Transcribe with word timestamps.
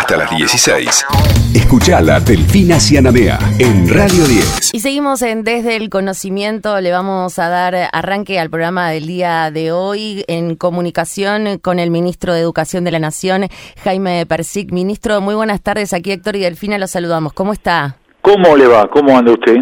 hasta 0.00 0.16
las 0.16 0.30
16. 0.30 1.04
Escuchala 1.54 2.20
Delfina 2.20 2.80
Cianamea 2.80 3.38
en 3.58 3.86
Radio 3.86 4.24
10. 4.24 4.70
Y 4.72 4.80
seguimos 4.80 5.20
en 5.20 5.44
Desde 5.44 5.76
el 5.76 5.90
Conocimiento. 5.90 6.80
Le 6.80 6.90
vamos 6.90 7.38
a 7.38 7.50
dar 7.50 7.90
arranque 7.92 8.40
al 8.40 8.48
programa 8.48 8.88
del 8.88 9.06
día 9.06 9.50
de 9.50 9.72
hoy 9.72 10.24
en 10.26 10.56
comunicación 10.56 11.58
con 11.58 11.78
el 11.78 11.90
ministro 11.90 12.32
de 12.32 12.40
Educación 12.40 12.84
de 12.84 12.92
la 12.92 12.98
Nación, 12.98 13.48
Jaime 13.84 14.24
Persic. 14.24 14.72
Ministro, 14.72 15.20
muy 15.20 15.34
buenas 15.34 15.60
tardes. 15.60 15.92
Aquí 15.92 16.12
Héctor 16.12 16.36
y 16.36 16.40
Delfina 16.40 16.78
los 16.78 16.92
saludamos. 16.92 17.34
¿Cómo 17.34 17.52
está? 17.52 17.96
¿Cómo 18.22 18.54
le 18.54 18.66
va? 18.66 18.86
¿Cómo 18.88 19.16
anda 19.16 19.32
usted? 19.32 19.56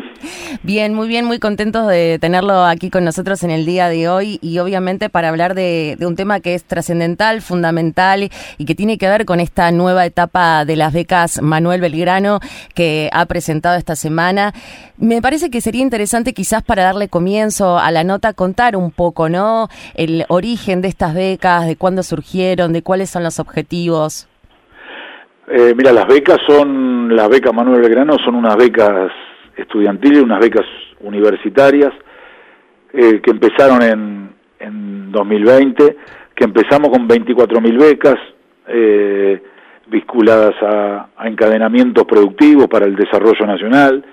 Bien, 0.65 0.93
muy 0.93 1.07
bien, 1.07 1.25
muy 1.25 1.39
contentos 1.39 1.87
de 1.87 2.19
tenerlo 2.21 2.65
aquí 2.65 2.91
con 2.91 3.05
nosotros 3.05 3.45
en 3.45 3.51
el 3.51 3.65
día 3.65 3.89
de 3.89 4.09
hoy 4.09 4.41
y 4.43 4.59
obviamente 4.59 5.09
para 5.09 5.29
hablar 5.29 5.55
de, 5.55 5.97
un 6.01 6.17
tema 6.17 6.41
que 6.41 6.55
es 6.55 6.65
trascendental, 6.65 7.41
fundamental 7.41 8.31
y 8.59 8.65
que 8.65 8.75
tiene 8.75 8.99
que 8.99 9.09
ver 9.09 9.25
con 9.25 9.39
esta 9.39 9.71
nueva 9.71 10.05
etapa 10.05 10.65
de 10.65 10.77
las 10.77 10.93
becas 10.93 11.41
Manuel 11.41 11.81
Belgrano 11.81 12.41
que 12.75 13.09
ha 13.13 13.27
presentado 13.27 13.77
esta 13.77 13.95
semana. 13.97 14.53
Me 14.97 15.23
parece 15.23 15.51
que 15.51 15.61
sería 15.61 15.83
interesante 15.83 16.35
quizás 16.35 16.63
para 16.63 16.83
darle 16.83 17.09
comienzo 17.09 17.79
a 17.79 17.91
la 17.93 18.03
nota 18.03 18.33
contar 18.33 18.77
un 18.77 18.91
poco, 18.91 19.29
¿no? 19.29 19.69
El 19.95 20.25
origen 20.29 20.83
de 20.83 20.89
estas 20.89 21.15
becas, 21.15 21.67
de 21.67 21.77
cuándo 21.77 22.03
surgieron, 22.03 22.73
de 22.73 22.83
cuáles 22.83 23.09
son 23.09 23.23
los 23.23 23.39
objetivos. 23.39 24.28
Eh, 25.51 25.73
mira, 25.75 25.93
las 25.93 26.07
becas 26.07 26.39
son, 26.47 27.15
las 27.17 27.27
becas 27.29 27.55
Manuel 27.55 27.81
Belgrano 27.81 28.19
son 28.19 28.35
unas 28.35 28.55
becas 28.57 29.11
estudiantiles, 29.57 30.23
unas 30.23 30.41
becas 30.41 30.67
universitarias 31.01 31.93
eh, 32.93 33.21
que 33.23 33.31
empezaron 33.31 33.83
en, 33.83 34.31
en 34.61 35.11
2020, 35.11 35.97
que 36.35 36.45
empezamos 36.45 36.91
con 36.91 37.09
24.000 37.09 37.79
becas 37.79 38.17
eh, 38.67 39.43
vinculadas 39.87 40.55
a, 40.63 41.09
encadenamientos 41.25 42.05
productivos 42.05 42.67
para 42.69 42.85
el 42.85 42.95
desarrollo 42.95 43.47
nacional, 43.47 44.05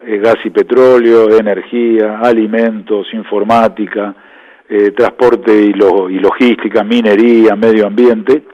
gas 0.00 0.36
y 0.44 0.50
petróleo, 0.50 1.38
energía, 1.38 2.20
alimentos, 2.20 3.06
informática, 3.12 4.14
transporte 4.96 5.52
y, 5.52 5.68
y, 5.68 6.18
logística, 6.18 6.82
minería, 6.82 7.54
medio 7.54 7.86
ambiente, 7.86 8.44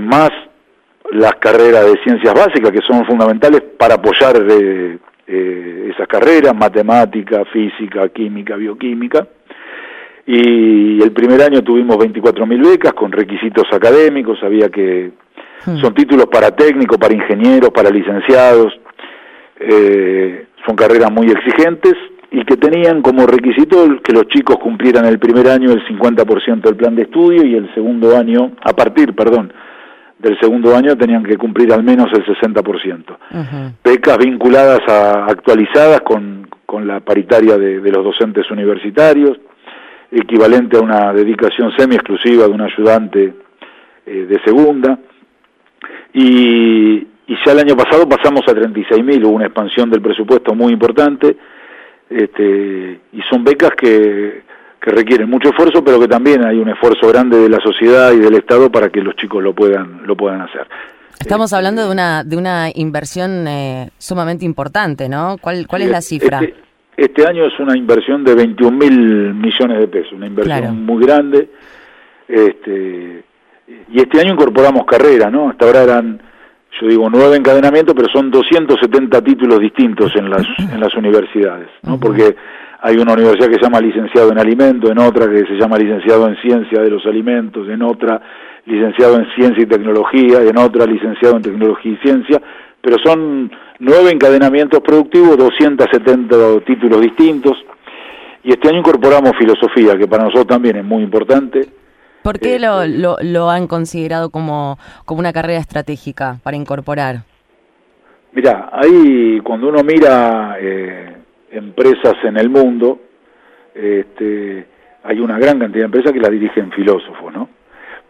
más 0.00 0.30
las 1.12 1.34
carreras 1.36 1.84
de 1.86 2.02
ciencias 2.02 2.34
básicas 2.34 2.70
que 2.70 2.82
son 2.82 3.04
fundamentales 3.06 3.62
para 3.78 3.94
apoyar 3.94 4.36
eh, 4.48 4.98
eh, 5.26 5.90
esas 5.92 6.06
carreras, 6.08 6.54
matemática, 6.54 7.44
física, 7.46 8.08
química, 8.08 8.56
bioquímica. 8.56 9.26
Y 10.26 11.00
el 11.00 11.12
primer 11.12 11.40
año 11.42 11.62
tuvimos 11.62 11.96
24.000 11.98 12.68
becas 12.68 12.92
con 12.94 13.12
requisitos 13.12 13.64
académicos, 13.72 14.42
había 14.42 14.68
que... 14.68 15.12
Hmm. 15.64 15.78
Son 15.78 15.94
títulos 15.94 16.26
para 16.26 16.50
técnicos, 16.50 16.98
para 16.98 17.14
ingenieros, 17.14 17.70
para 17.70 17.90
licenciados, 17.90 18.78
eh, 19.58 20.46
son 20.66 20.76
carreras 20.76 21.10
muy 21.12 21.28
exigentes 21.30 21.94
y 22.30 22.44
que 22.44 22.56
tenían 22.56 23.02
como 23.02 23.26
requisito 23.26 24.00
que 24.02 24.12
los 24.12 24.26
chicos 24.28 24.56
cumplieran 24.58 25.06
el 25.06 25.18
primer 25.18 25.48
año 25.48 25.70
el 25.70 25.84
50% 25.86 26.60
del 26.60 26.76
plan 26.76 26.94
de 26.94 27.02
estudio 27.02 27.44
y 27.44 27.54
el 27.54 27.72
segundo 27.72 28.16
año, 28.16 28.52
a 28.62 28.72
partir, 28.74 29.14
perdón, 29.14 29.52
del 30.18 30.38
segundo 30.40 30.74
año 30.74 30.96
tenían 30.96 31.22
que 31.22 31.36
cumplir 31.36 31.72
al 31.72 31.82
menos 31.82 32.08
el 32.12 32.24
60%. 32.24 33.16
Becas 33.84 34.18
vinculadas 34.18 34.80
a 34.88 35.26
actualizadas 35.26 36.00
con, 36.00 36.48
con 36.64 36.86
la 36.86 37.00
paritaria 37.00 37.58
de, 37.58 37.90
los 37.90 38.04
docentes 38.04 38.50
universitarios, 38.50 39.38
equivalente 40.10 40.78
a 40.78 40.80
una 40.80 41.12
dedicación 41.12 41.72
semi-exclusiva 41.76 42.46
de 42.46 42.50
un 42.50 42.62
ayudante 42.62 43.34
eh, 44.06 44.26
de 44.28 44.40
segunda. 44.42 44.98
Y, 46.14 47.06
y 47.26 47.36
ya 47.44 47.52
el 47.52 47.58
año 47.58 47.76
pasado 47.76 48.08
pasamos 48.08 48.42
a 48.48 48.52
36.000, 48.52 49.24
hubo 49.24 49.34
una 49.34 49.46
expansión 49.46 49.90
del 49.90 50.00
presupuesto 50.00 50.54
muy 50.54 50.72
importante, 50.72 51.36
este, 52.08 53.00
y 53.12 53.22
son 53.28 53.44
becas 53.44 53.72
que 53.76 54.42
que 54.80 54.90
requieren 54.90 55.28
mucho 55.28 55.48
esfuerzo, 55.48 55.82
pero 55.84 55.98
que 55.98 56.08
también 56.08 56.44
hay 56.44 56.58
un 56.58 56.68
esfuerzo 56.68 57.08
grande 57.08 57.38
de 57.38 57.48
la 57.48 57.60
sociedad 57.60 58.12
y 58.12 58.18
del 58.18 58.34
Estado 58.34 58.70
para 58.70 58.88
que 58.90 59.00
los 59.00 59.16
chicos 59.16 59.42
lo 59.42 59.54
puedan 59.54 60.06
lo 60.06 60.16
puedan 60.16 60.40
hacer. 60.42 60.66
Estamos 61.18 61.52
eh, 61.52 61.56
hablando 61.56 61.84
de 61.84 61.90
una 61.90 62.24
de 62.24 62.36
una 62.36 62.68
inversión 62.74 63.48
eh, 63.48 63.90
sumamente 63.98 64.44
importante, 64.44 65.08
¿no? 65.08 65.36
¿Cuál 65.40 65.66
cuál 65.66 65.82
es 65.82 65.90
la 65.90 66.00
cifra? 66.00 66.40
Este, 66.40 66.66
este 66.96 67.26
año 67.26 67.46
es 67.46 67.58
una 67.58 67.76
inversión 67.76 68.24
de 68.24 68.34
21 68.34 68.76
mil 68.76 69.34
millones 69.34 69.78
de 69.78 69.88
pesos, 69.88 70.12
una 70.12 70.26
inversión 70.26 70.84
muy 70.84 71.04
grande. 71.04 71.50
Este, 72.26 73.24
y 73.92 74.00
este 74.00 74.20
año 74.20 74.32
incorporamos 74.32 74.86
carrera, 74.86 75.30
¿no? 75.30 75.50
Hasta 75.50 75.66
ahora 75.66 75.82
eran, 75.82 76.20
yo 76.80 76.86
digo, 76.88 77.08
nueve 77.10 77.36
encadenamientos, 77.36 77.94
pero 77.94 78.08
son 78.08 78.30
270 78.30 79.22
títulos 79.22 79.60
distintos 79.60 80.14
en 80.16 80.30
las, 80.30 80.46
en 80.58 80.80
las 80.80 80.94
universidades, 80.94 81.68
¿no? 81.82 81.98
Porque 82.00 82.34
hay 82.80 82.96
una 82.96 83.14
universidad 83.14 83.48
que 83.48 83.54
se 83.54 83.62
llama 83.62 83.80
licenciado 83.80 84.30
en 84.32 84.38
alimentos, 84.38 84.90
en 84.90 84.98
otra 84.98 85.28
que 85.28 85.46
se 85.46 85.54
llama 85.54 85.78
licenciado 85.78 86.28
en 86.28 86.36
ciencia 86.36 86.80
de 86.82 86.90
los 86.90 87.04
alimentos, 87.06 87.68
en 87.68 87.82
otra 87.82 88.20
licenciado 88.66 89.16
en 89.16 89.26
ciencia 89.34 89.62
y 89.62 89.66
tecnología, 89.66 90.42
en 90.42 90.58
otra 90.58 90.86
licenciado 90.86 91.36
en 91.36 91.42
tecnología 91.42 91.92
y 91.92 91.96
ciencia, 91.98 92.42
pero 92.80 92.98
son 92.98 93.50
nueve 93.78 94.10
encadenamientos 94.10 94.80
productivos, 94.80 95.36
270 95.36 96.60
títulos 96.66 97.00
distintos, 97.00 97.52
y 98.42 98.50
este 98.50 98.68
año 98.68 98.78
incorporamos 98.78 99.32
filosofía, 99.38 99.96
que 99.96 100.06
para 100.06 100.24
nosotros 100.24 100.46
también 100.46 100.76
es 100.76 100.84
muy 100.84 101.02
importante. 101.02 101.68
¿Por 102.22 102.38
qué 102.38 102.58
lo, 102.58 102.82
este, 102.82 102.98
lo, 102.98 103.16
lo, 103.22 103.50
han 103.50 103.66
considerado 103.66 104.30
como, 104.30 104.78
como 105.04 105.20
una 105.20 105.32
carrera 105.32 105.60
estratégica 105.60 106.38
para 106.42 106.56
incorporar? 106.56 107.22
Mira, 108.32 108.68
ahí 108.72 109.40
cuando 109.42 109.68
uno 109.68 109.82
mira 109.82 110.56
eh, 110.60 111.15
empresas 111.50 112.14
en 112.24 112.36
el 112.36 112.48
mundo, 112.48 113.00
este, 113.74 114.66
hay 115.04 115.20
una 115.20 115.38
gran 115.38 115.58
cantidad 115.58 115.82
de 115.82 115.86
empresas 115.86 116.12
que 116.12 116.20
las 116.20 116.30
dirigen 116.30 116.72
filósofos, 116.72 117.32
¿no? 117.32 117.48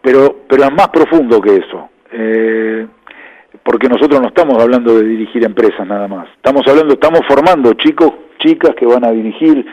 Pero, 0.01 0.43
pero 0.47 0.63
es 0.63 0.71
más 0.71 0.89
profundo 0.89 1.41
que 1.41 1.57
eso, 1.57 1.89
eh, 2.11 2.87
porque 3.63 3.89
nosotros 3.89 4.21
no 4.21 4.27
estamos 4.27 4.61
hablando 4.61 4.97
de 4.97 5.03
dirigir 5.03 5.43
empresas 5.43 5.85
nada 5.85 6.07
más, 6.07 6.27
estamos 6.35 6.61
hablando, 6.67 6.93
estamos 6.93 7.21
formando 7.27 7.73
chicos, 7.73 8.13
chicas 8.39 8.75
que 8.75 8.85
van 8.85 9.03
a 9.05 9.11
dirigir 9.11 9.65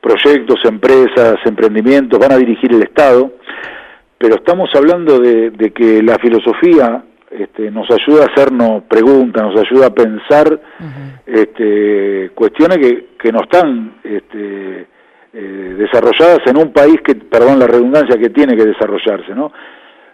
proyectos, 0.00 0.64
empresas, 0.64 1.36
emprendimientos, 1.44 2.18
van 2.18 2.32
a 2.32 2.36
dirigir 2.36 2.72
el 2.72 2.82
Estado, 2.82 3.32
pero 4.18 4.36
estamos 4.36 4.68
hablando 4.74 5.18
de, 5.18 5.50
de 5.50 5.70
que 5.70 6.02
la 6.02 6.18
filosofía 6.18 7.04
este, 7.30 7.70
nos 7.70 7.88
ayuda 7.90 8.24
a 8.24 8.32
hacernos 8.32 8.84
preguntas, 8.84 9.42
nos 9.42 9.60
ayuda 9.60 9.86
a 9.86 9.94
pensar 9.94 10.60
este, 11.26 12.30
cuestiones 12.34 12.78
que, 12.78 13.08
que 13.18 13.30
no 13.32 13.40
están 13.42 13.96
este, 14.02 14.86
eh, 15.32 15.74
desarrolladas 15.78 16.40
en 16.46 16.56
un 16.56 16.72
país 16.72 17.00
que, 17.04 17.14
perdón 17.16 17.58
la 17.58 17.66
redundancia, 17.66 18.18
que 18.18 18.30
tiene 18.30 18.56
que 18.56 18.64
desarrollarse, 18.64 19.34
¿no? 19.34 19.52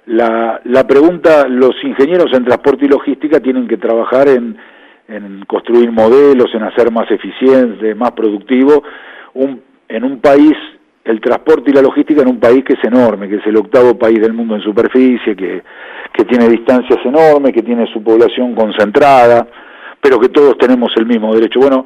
La, 0.07 0.61
la 0.65 0.87
pregunta, 0.87 1.47
los 1.49 1.73
ingenieros 1.83 2.33
en 2.35 2.45
transporte 2.45 2.85
y 2.85 2.89
logística 2.89 3.41
tienen 3.41 3.67
que 3.67 3.79
trabajar 3.79 4.29
en, 4.29 4.57
en 5.09 5.45
construir 5.47 5.91
modelos, 5.93 6.55
en 6.55 6.65
hacer 6.65 6.91
más 6.91 7.11
eficiente, 7.11 7.95
más 7.95 8.11
productivo, 8.11 8.83
un, 9.35 9.63
en 9.89 10.05
un 10.05 10.21
país 10.21 10.53
el 11.05 11.21
transporte 11.21 11.71
y 11.71 11.75
la 11.75 11.83
logística 11.83 12.23
en 12.23 12.29
un 12.29 12.41
país 12.41 12.65
que 12.65 12.75
es 12.75 12.85
enorme, 12.85 13.29
que 13.29 13.37
es 13.37 13.47
el 13.47 13.57
octavo 13.57 13.99
país 13.99 14.21
del 14.21 14.33
mundo 14.33 14.57
en 14.57 14.63
superficie, 14.63 15.37
que, 15.37 15.63
que 16.15 16.25
tiene 16.25 16.49
distancias 16.49 16.99
enormes, 17.05 17.53
que 17.53 17.63
tiene 17.63 17.87
su 17.93 18.03
población 18.03 18.55
concentrada, 18.55 19.47
pero 20.01 20.19
que 20.21 20.29
todos 20.29 20.57
tenemos 20.57 20.93
el 20.97 21.07
mismo 21.07 21.35
derecho. 21.35 21.61
Bueno, 21.61 21.85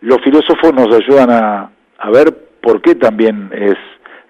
los 0.00 0.20
filósofos 0.22 0.72
nos 0.72 0.92
ayudan 0.94 1.30
a, 1.30 1.70
a 1.98 2.10
ver 2.10 2.34
por 2.60 2.80
qué 2.80 2.94
también 2.94 3.50
es, 3.52 3.76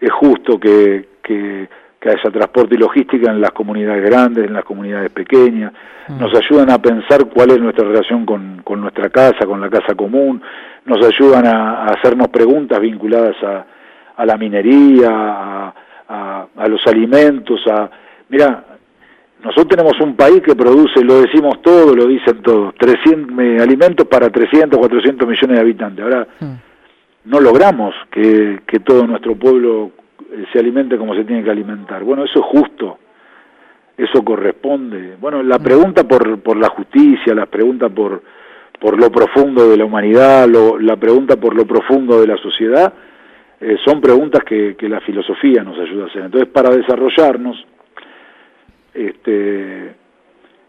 es 0.00 0.12
justo 0.12 0.58
que, 0.58 1.08
que, 1.22 1.68
que, 2.00 2.08
haya 2.10 2.30
transporte 2.30 2.74
y 2.74 2.78
logística 2.78 3.30
en 3.30 3.40
las 3.40 3.52
comunidades 3.52 4.04
grandes, 4.04 4.44
en 4.46 4.52
las 4.52 4.64
comunidades 4.64 5.10
pequeñas, 5.10 5.72
mm. 6.08 6.18
nos 6.18 6.34
ayudan 6.34 6.70
a 6.70 6.78
pensar 6.78 7.26
cuál 7.26 7.52
es 7.52 7.60
nuestra 7.60 7.86
relación 7.86 8.26
con, 8.26 8.62
con 8.64 8.80
nuestra 8.80 9.08
casa, 9.10 9.46
con 9.46 9.60
la 9.60 9.70
casa 9.70 9.94
común, 9.94 10.42
nos 10.84 11.06
ayudan 11.06 11.46
a 11.46 11.84
hacernos 11.86 12.28
preguntas 12.28 12.80
vinculadas 12.80 13.36
a 13.42 13.66
a 14.16 14.24
la 14.24 14.36
minería, 14.36 15.10
a, 15.10 16.46
a, 16.56 16.68
los 16.68 16.80
alimentos, 16.86 17.60
a... 17.66 17.90
Mira, 18.28 18.64
nosotros 19.46 19.68
tenemos 19.68 20.00
un 20.00 20.16
país 20.16 20.42
que 20.42 20.56
produce, 20.56 21.04
lo 21.04 21.20
decimos 21.20 21.62
todo, 21.62 21.94
lo 21.94 22.06
dicen 22.08 22.42
todos, 22.42 22.74
300, 22.74 23.60
alimentos 23.60 24.04
para 24.08 24.28
300, 24.28 24.76
400 24.76 25.28
millones 25.28 25.56
de 25.56 25.60
habitantes. 25.60 26.04
Ahora, 26.04 26.26
hmm. 26.40 26.54
no 27.26 27.38
logramos 27.38 27.94
que, 28.10 28.62
que 28.66 28.80
todo 28.80 29.06
nuestro 29.06 29.36
pueblo 29.36 29.92
eh, 30.32 30.46
se 30.52 30.58
alimente 30.58 30.98
como 30.98 31.14
se 31.14 31.22
tiene 31.22 31.44
que 31.44 31.50
alimentar. 31.50 32.02
Bueno, 32.02 32.24
eso 32.24 32.40
es 32.40 32.44
justo, 32.44 32.98
eso 33.96 34.24
corresponde. 34.24 35.14
Bueno, 35.20 35.44
la 35.44 35.58
hmm. 35.58 35.62
pregunta 35.62 36.08
por, 36.08 36.40
por 36.40 36.56
la 36.56 36.68
justicia, 36.70 37.32
la 37.32 37.46
pregunta 37.46 37.88
por, 37.88 38.22
por 38.80 38.98
lo 38.98 39.12
profundo 39.12 39.70
de 39.70 39.76
la 39.76 39.84
humanidad, 39.84 40.48
lo, 40.48 40.76
la 40.76 40.96
pregunta 40.96 41.36
por 41.36 41.54
lo 41.54 41.64
profundo 41.66 42.20
de 42.20 42.26
la 42.26 42.36
sociedad, 42.38 42.92
eh, 43.60 43.76
son 43.84 44.00
preguntas 44.00 44.42
que, 44.42 44.74
que, 44.74 44.88
la 44.88 45.00
filosofía 45.02 45.62
nos 45.62 45.78
ayuda 45.78 46.04
a 46.04 46.08
hacer. 46.08 46.22
Entonces, 46.22 46.50
para 46.50 46.70
desarrollarnos, 46.70 47.64
este, 48.96 49.94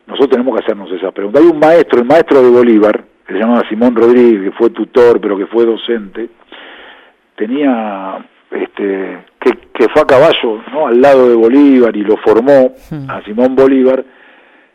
nosotros 0.05 0.29
tenemos 0.29 0.55
que 0.55 0.63
hacernos 0.63 0.91
esas 0.91 1.13
preguntas. 1.13 1.41
Hay 1.41 1.49
un 1.49 1.59
maestro, 1.59 1.99
el 1.99 2.05
maestro 2.05 2.41
de 2.41 2.49
Bolívar, 2.49 3.03
que 3.25 3.33
se 3.33 3.39
llamaba 3.39 3.67
Simón 3.67 3.95
Rodríguez, 3.95 4.43
que 4.43 4.57
fue 4.57 4.69
tutor, 4.69 5.19
pero 5.19 5.37
que 5.37 5.47
fue 5.47 5.65
docente, 5.65 6.29
tenía 7.35 8.25
este, 8.51 9.17
que, 9.39 9.89
fue 9.89 10.01
a 10.01 10.05
caballo 10.05 10.61
¿no? 10.71 10.87
al 10.87 11.01
lado 11.01 11.29
de 11.29 11.35
Bolívar 11.35 11.95
y 11.95 12.03
lo 12.03 12.17
formó 12.17 12.73
hmm. 12.89 13.09
a 13.09 13.21
Simón 13.23 13.55
Bolívar, 13.55 14.03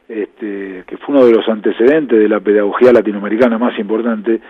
este, 0.08 0.84
que 0.86 0.96
fue 0.98 1.14
uno 1.14 1.24
de 1.24 1.32
los 1.32 1.48
antecedentes 1.48 2.18
de 2.18 2.28
la 2.28 2.40
pedagogía 2.40 2.92
latinoamericana 2.92 3.58
más 3.58 3.78
importante, 3.78 4.40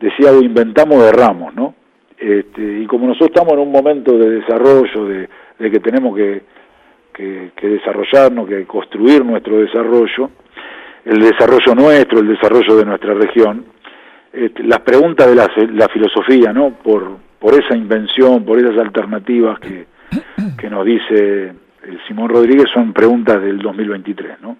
decía, 0.00 0.32
o 0.32 0.42
inventamos 0.42 1.02
de 1.02 1.12
ramos, 1.12 1.54
¿no? 1.54 1.74
Este, 2.18 2.80
y 2.80 2.86
como 2.86 3.06
nosotros 3.06 3.30
estamos 3.30 3.52
en 3.52 3.60
un 3.60 3.70
momento 3.70 4.16
de 4.18 4.40
desarrollo, 4.40 5.04
de, 5.04 5.28
que 5.58 5.80
tenemos 5.80 6.16
que, 6.16 6.42
que, 7.16 7.68
desarrollarnos, 7.68 8.46
que 8.46 8.64
construir 8.66 9.24
nuestro 9.24 9.58
desarrollo, 9.58 10.30
el 11.04 11.20
desarrollo 11.20 11.74
nuestro, 11.74 12.20
el 12.20 12.28
desarrollo 12.28 12.76
de 12.76 12.84
nuestra 12.84 13.14
región, 13.14 13.64
este, 14.32 14.62
las 14.64 14.80
preguntas 14.80 15.26
de 15.28 15.34
la, 15.34 15.50
la 15.72 15.88
filosofía, 15.88 16.52
¿no? 16.52 16.70
Por, 16.70 17.16
por 17.38 17.54
esa 17.54 17.74
invención, 17.76 18.44
por 18.44 18.58
esas 18.58 18.78
alternativas 18.78 19.58
que, 19.60 19.86
que 20.58 20.68
nos 20.68 20.84
dice 20.84 21.54
Simón 22.06 22.28
Rodríguez 22.28 22.66
son 22.72 22.92
preguntas 22.92 23.40
del 23.40 23.58
2023, 23.58 24.40
¿no? 24.42 24.56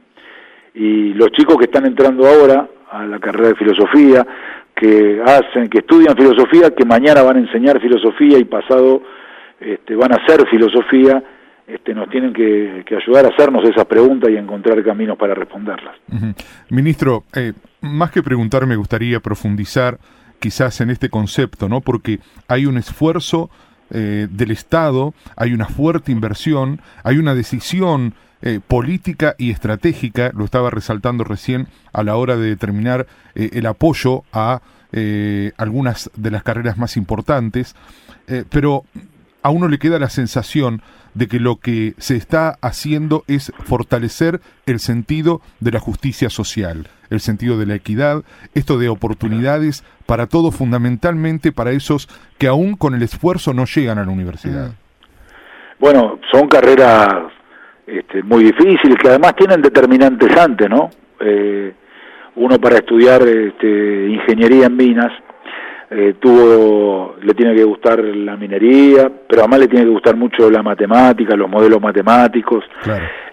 Y 0.74 1.14
los 1.14 1.30
chicos 1.32 1.56
que 1.56 1.64
están 1.64 1.86
entrando 1.86 2.26
ahora 2.26 2.68
a 2.90 3.04
la 3.04 3.18
carrera 3.18 3.48
de 3.48 3.54
filosofía, 3.56 4.26
que 4.74 5.20
hacen, 5.24 5.68
que 5.68 5.78
estudian 5.78 6.16
filosofía, 6.16 6.70
que 6.70 6.84
mañana 6.84 7.22
van 7.22 7.36
a 7.36 7.40
enseñar 7.40 7.80
filosofía 7.80 8.38
y 8.38 8.44
pasado 8.44 9.02
este, 9.58 9.96
van 9.96 10.12
a 10.12 10.16
hacer 10.16 10.46
filosofía, 10.48 11.22
este, 11.66 11.94
nos 11.94 12.08
tienen 12.10 12.32
que, 12.32 12.84
ayudar 12.96 13.26
a 13.26 13.28
hacernos 13.30 13.68
esas 13.68 13.86
preguntas 13.86 14.30
y 14.30 14.36
encontrar 14.36 14.82
caminos 14.84 15.18
para 15.18 15.34
responderlas. 15.34 15.96
Ministro, 16.70 17.24
eh, 17.34 17.54
más 17.80 18.12
que 18.12 18.22
preguntar, 18.22 18.66
me 18.66 18.76
gustaría 18.76 19.18
profundizar 19.18 19.98
quizás 20.38 20.80
en 20.80 20.90
este 20.90 21.08
concepto, 21.08 21.68
¿no? 21.68 21.80
Porque 21.80 22.20
hay 22.46 22.66
un 22.66 22.78
esfuerzo 22.78 23.50
eh, 23.90 24.28
del 24.30 24.52
Estado, 24.52 25.12
hay 25.34 25.54
una 25.54 25.66
fuerte 25.66 26.12
inversión, 26.12 26.80
hay 27.02 27.18
una 27.18 27.34
decisión 27.34 28.14
eh, 28.42 28.60
política 28.64 29.34
y 29.36 29.50
estratégica, 29.50 30.30
lo 30.36 30.44
estaba 30.44 30.70
resaltando 30.70 31.24
recién 31.24 31.66
a 31.92 32.04
la 32.04 32.14
hora 32.14 32.36
de 32.36 32.48
determinar 32.48 33.06
el 33.34 33.66
apoyo 33.66 34.22
a 34.32 34.60
algunas 35.58 36.10
de 36.16 36.30
las 36.30 36.42
carreras 36.42 36.78
más 36.78 36.96
importantes, 36.96 37.76
pero 38.48 38.84
a 39.46 39.50
uno 39.50 39.68
le 39.68 39.78
queda 39.78 40.00
la 40.00 40.08
sensación 40.08 40.82
de 41.14 41.28
que 41.28 41.38
lo 41.38 41.60
que 41.60 41.94
se 41.98 42.16
está 42.16 42.56
haciendo 42.62 43.22
es 43.28 43.52
fortalecer 43.64 44.40
el 44.66 44.80
sentido 44.80 45.40
de 45.60 45.70
la 45.70 45.78
justicia 45.78 46.30
social, 46.30 46.88
el 47.10 47.20
sentido 47.20 47.56
de 47.56 47.66
la 47.66 47.76
equidad, 47.76 48.24
esto 48.56 48.76
de 48.76 48.88
oportunidades 48.88 49.84
para 50.04 50.26
todo, 50.26 50.50
fundamentalmente 50.50 51.52
para 51.52 51.70
esos 51.70 52.08
que 52.38 52.48
aún 52.48 52.74
con 52.74 52.96
el 52.96 53.04
esfuerzo 53.04 53.54
no 53.54 53.66
llegan 53.66 53.98
a 53.98 54.04
la 54.04 54.10
universidad. 54.10 54.70
Mm. 54.70 55.78
Bueno, 55.78 56.18
son 56.32 56.48
carreras 56.48 57.30
este, 57.86 58.24
muy 58.24 58.42
difíciles 58.42 58.96
que 59.00 59.10
además 59.10 59.36
tienen 59.36 59.62
determinantes 59.62 60.36
antes, 60.36 60.68
¿no? 60.68 60.90
Eh, 61.20 61.72
uno 62.34 62.58
para 62.58 62.78
estudiar 62.78 63.22
este, 63.22 64.08
ingeniería 64.08 64.66
en 64.66 64.76
minas 64.76 65.12
eh, 65.90 66.14
tuvo, 66.18 67.16
le 67.22 67.34
tiene 67.34 67.54
que 67.54 67.64
gustar 67.64 68.02
la 68.02 68.36
minería, 68.36 69.10
pero 69.28 69.42
además 69.42 69.60
le 69.60 69.68
tiene 69.68 69.84
que 69.84 69.92
gustar 69.92 70.16
mucho 70.16 70.50
la 70.50 70.62
matemática, 70.62 71.36
los 71.36 71.48
modelos 71.48 71.80
matemáticos, 71.80 72.64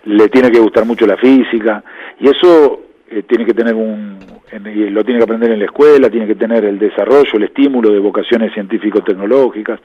le 0.06 0.30
tiene 0.30 0.52
que 0.52 0.60
gustar 0.60 0.86
mucho 0.86 1.08
la 1.08 1.18
física, 1.18 1.84
y 2.20 2.30
eso 2.30 2.82
eh, 3.10 3.24
tiene 3.24 3.46
que 3.46 3.54
tener 3.54 3.74
un, 3.74 4.20
lo 4.60 5.04
tiene 5.04 5.20
que 5.20 5.24
aprender 5.24 5.52
en 5.52 5.60
la 5.60 5.66
escuela, 5.66 6.10
tiene 6.10 6.28
que 6.28 6.36
tener 6.36 6.64
el 6.66 6.78
desarrollo, 6.78 7.32
el 7.34 7.44
estímulo 7.44 7.90
de 7.90 8.00
vocaciones 8.00 8.54
científico-tecnológicas, 8.54 9.80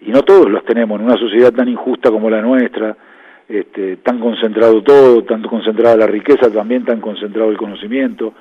y 0.00 0.10
no 0.10 0.22
todos 0.22 0.50
los 0.50 0.64
tenemos 0.64 0.98
en 0.98 1.06
una 1.06 1.16
sociedad 1.16 1.52
tan 1.52 1.68
injusta 1.68 2.10
como 2.10 2.28
la 2.30 2.40
nuestra, 2.40 2.96
este, 3.48 3.98
tan 3.98 4.18
concentrado 4.18 4.82
todo, 4.82 5.22
tan 5.24 5.42
concentrada 5.42 5.96
la 5.96 6.06
riqueza, 6.06 6.50
también 6.50 6.84
tan 6.84 7.00
concentrado 7.00 7.50
el 7.50 7.56
conocimiento, 7.56 8.34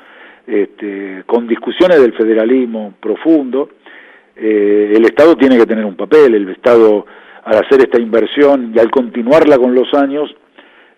este, 0.47 1.23
con 1.25 1.45
discusiones 1.45 1.99
del 2.01 2.13
federalismo 2.13 2.93
profundo, 2.99 3.69
eh, 4.35 4.93
el 4.95 5.03
Estado 5.05 5.35
tiene 5.35 5.57
que 5.57 5.65
tener 5.65 5.83
un 5.83 5.95
papel, 5.95 6.33
el 6.33 6.49
Estado 6.49 7.05
al 7.43 7.57
hacer 7.65 7.81
esta 7.81 7.99
inversión 7.99 8.73
y 8.75 8.79
al 8.79 8.89
continuarla 8.89 9.57
con 9.57 9.75
los 9.75 9.93
años, 9.93 10.33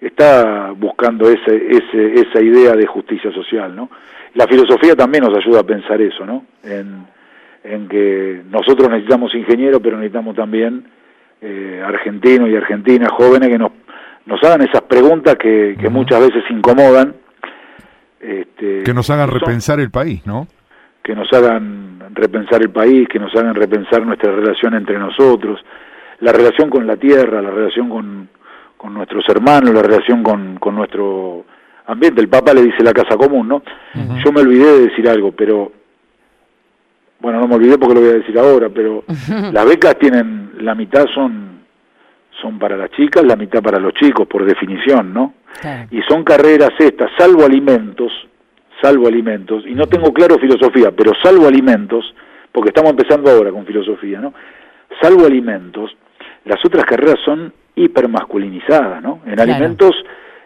está 0.01 0.71
buscando 0.71 1.29
ese, 1.29 1.55
ese, 1.69 2.13
esa 2.21 2.41
idea 2.41 2.73
de 2.73 2.87
justicia 2.87 3.31
social, 3.31 3.75
¿no? 3.75 3.89
La 4.35 4.47
filosofía 4.47 4.95
también 4.95 5.23
nos 5.23 5.37
ayuda 5.37 5.61
a 5.61 5.63
pensar 5.63 6.01
eso, 6.01 6.25
¿no? 6.25 6.45
En, 6.63 7.05
en 7.63 7.87
que 7.87 8.41
nosotros 8.49 8.89
necesitamos 8.89 9.33
ingenieros, 9.35 9.81
pero 9.81 9.97
necesitamos 9.97 10.35
también 10.35 10.85
eh, 11.41 11.83
argentinos 11.85 12.49
y 12.49 12.55
argentinas 12.55 13.11
jóvenes 13.11 13.49
que 13.49 13.57
nos, 13.57 13.71
nos 14.25 14.43
hagan 14.43 14.61
esas 14.61 14.81
preguntas 14.81 15.35
que, 15.35 15.77
que 15.79 15.89
muchas 15.89 16.19
veces 16.19 16.43
incomodan, 16.49 17.15
este, 18.19 18.83
que 18.83 18.93
nos 18.93 19.09
hagan 19.09 19.29
repensar 19.29 19.79
el 19.79 19.91
país, 19.91 20.25
¿no? 20.25 20.47
Que 21.03 21.15
nos 21.15 21.31
hagan 21.33 21.99
repensar 22.13 22.61
el 22.61 22.69
país, 22.69 23.07
que 23.07 23.19
nos 23.19 23.33
hagan 23.35 23.55
repensar 23.55 24.05
nuestra 24.05 24.31
relación 24.31 24.73
entre 24.73 24.97
nosotros, 24.99 25.63
la 26.19 26.31
relación 26.31 26.69
con 26.69 26.85
la 26.85 26.97
tierra, 26.97 27.41
la 27.41 27.51
relación 27.51 27.89
con, 27.89 28.29
con 28.77 28.93
nuestros 28.93 29.27
hermanos, 29.29 29.73
la 29.73 29.81
relación 29.81 30.23
con, 30.23 30.57
con 30.57 30.75
nuestro 30.75 31.45
ambiente. 31.87 32.21
El 32.21 32.29
Papa 32.29 32.53
le 32.53 32.63
dice 32.63 32.83
la 32.83 32.93
casa 32.93 33.15
común, 33.15 33.47
¿no? 33.47 33.63
Yo 34.23 34.31
me 34.31 34.41
olvidé 34.41 34.65
de 34.65 34.87
decir 34.87 35.07
algo, 35.07 35.31
pero 35.31 35.71
bueno, 37.19 37.39
no 37.39 37.47
me 37.47 37.55
olvidé 37.55 37.77
porque 37.77 37.95
lo 37.95 38.01
voy 38.01 38.09
a 38.09 38.13
decir 38.13 38.37
ahora, 38.37 38.69
pero 38.69 39.03
las 39.51 39.65
becas 39.65 39.97
tienen, 39.97 40.51
la 40.59 40.75
mitad 40.75 41.05
son 41.13 41.48
son 42.41 42.59
para 42.59 42.77
las 42.77 42.91
chicas, 42.91 43.23
la 43.23 43.35
mitad 43.35 43.61
para 43.61 43.79
los 43.79 43.93
chicos, 43.93 44.27
por 44.27 44.45
definición, 44.45 45.13
¿no? 45.13 45.33
Y 45.91 46.01
son 46.03 46.23
carreras 46.23 46.71
estas, 46.79 47.11
salvo 47.17 47.45
alimentos, 47.45 48.11
salvo 48.81 49.07
alimentos, 49.07 49.63
y 49.65 49.73
no 49.73 49.87
tengo 49.87 50.13
claro 50.13 50.37
filosofía, 50.39 50.91
pero 50.91 51.13
salvo 51.21 51.47
alimentos, 51.47 52.13
porque 52.51 52.69
estamos 52.69 52.91
empezando 52.91 53.29
ahora 53.29 53.51
con 53.51 53.65
filosofía, 53.65 54.19
¿no? 54.19 54.33
Salvo 55.01 55.25
alimentos, 55.25 55.95
las 56.45 56.63
otras 56.63 56.85
carreras 56.85 57.19
son 57.23 57.53
hipermasculinizadas, 57.75 59.01
¿no? 59.01 59.21
En 59.25 59.39
alimentos 59.39 59.95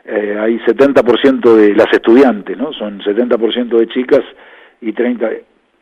eh, 0.06 0.38
hay 0.40 0.60
70% 0.60 1.56
de 1.56 1.76
las 1.76 1.92
estudiantes, 1.92 2.58
¿no? 2.58 2.74
Son 2.74 3.00
70% 3.00 3.78
de 3.78 3.88
chicas 3.88 4.22
y 4.82 4.92
30... 4.94 5.30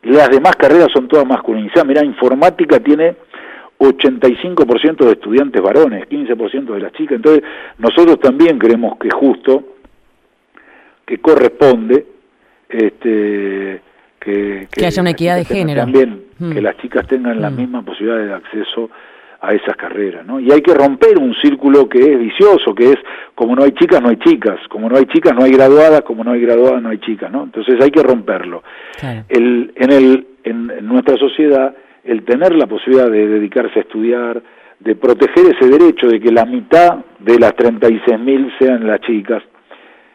Las 0.04 0.30
demás 0.30 0.56
carreras 0.56 0.88
son 0.92 1.06
todas 1.06 1.26
masculinizadas. 1.26 1.86
Mira, 1.86 2.04
informática 2.04 2.80
tiene 2.80 3.14
85% 3.82 5.04
de 5.04 5.12
estudiantes 5.12 5.62
varones, 5.62 6.08
15% 6.08 6.74
de 6.74 6.80
las 6.80 6.92
chicas. 6.92 7.16
Entonces, 7.16 7.42
nosotros 7.78 8.20
también 8.20 8.58
creemos 8.58 8.98
que 8.98 9.08
es 9.08 9.14
justo, 9.14 9.64
que 11.04 11.18
corresponde, 11.18 12.06
este, 12.68 13.82
que, 14.18 14.68
que, 14.70 14.86
haya 14.86 15.02
una 15.02 15.10
equidad 15.10 15.36
de 15.36 15.44
género. 15.44 15.82
También 15.82 16.24
que 16.50 16.60
mm. 16.60 16.64
las 16.64 16.76
chicas 16.78 17.06
tengan 17.06 17.40
las 17.40 17.52
mm. 17.52 17.56
mismas 17.56 17.84
posibilidades 17.84 18.28
de 18.28 18.34
acceso 18.34 18.90
a 19.40 19.54
esas 19.54 19.76
carreras, 19.76 20.24
¿no? 20.24 20.38
Y 20.38 20.52
hay 20.52 20.60
que 20.62 20.72
romper 20.72 21.18
un 21.18 21.34
círculo 21.34 21.88
que 21.88 21.98
es 21.98 22.18
vicioso, 22.18 22.72
que 22.74 22.92
es 22.92 22.98
como 23.34 23.56
no 23.56 23.64
hay 23.64 23.72
chicas, 23.72 24.00
no 24.00 24.08
hay 24.08 24.16
chicas, 24.16 24.60
como 24.68 24.88
no 24.88 24.96
hay 24.96 25.06
chicas, 25.06 25.34
no 25.34 25.42
hay 25.42 25.50
graduadas, 25.50 26.02
como 26.02 26.22
no 26.22 26.30
hay 26.30 26.40
graduadas, 26.40 26.80
no 26.80 26.90
hay 26.90 26.98
chicas, 26.98 27.30
¿no? 27.30 27.42
Entonces 27.42 27.74
hay 27.80 27.90
que 27.90 28.04
romperlo. 28.04 28.62
El, 29.28 29.72
en, 29.74 29.90
el, 29.90 30.26
en 30.44 30.86
nuestra 30.86 31.16
sociedad 31.16 31.74
el 32.04 32.24
tener 32.24 32.54
la 32.54 32.66
posibilidad 32.66 33.10
de 33.10 33.28
dedicarse 33.28 33.78
a 33.78 33.82
estudiar, 33.82 34.42
de 34.80 34.96
proteger 34.96 35.54
ese 35.54 35.68
derecho 35.68 36.08
de 36.08 36.20
que 36.20 36.32
la 36.32 36.44
mitad 36.44 37.04
de 37.20 37.38
las 37.38 37.52
36.000 37.52 38.58
sean 38.58 38.86
las 38.86 39.00
chicas, 39.00 39.42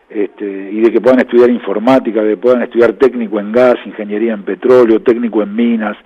este, 0.09 0.45
y 0.45 0.81
de 0.81 0.91
que 0.91 1.01
puedan 1.01 1.19
estudiar 1.19 1.49
informática, 1.49 2.21
de 2.21 2.31
que 2.31 2.37
puedan 2.37 2.61
estudiar 2.61 2.93
técnico 2.93 3.39
en 3.39 3.51
gas, 3.51 3.75
ingeniería 3.85 4.33
en 4.33 4.43
petróleo, 4.43 5.01
técnico 5.01 5.41
en 5.41 5.55
minas, 5.55 5.97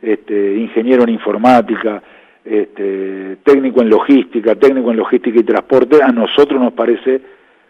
este, 0.00 0.56
ingeniero 0.56 1.04
en 1.04 1.10
informática, 1.10 2.02
este, 2.44 3.38
técnico 3.42 3.82
en 3.82 3.90
logística, 3.90 4.54
técnico 4.54 4.90
en 4.90 4.98
logística 4.98 5.40
y 5.40 5.42
transporte, 5.42 6.02
a 6.02 6.08
nosotros 6.08 6.60
nos 6.60 6.72
parece 6.72 7.20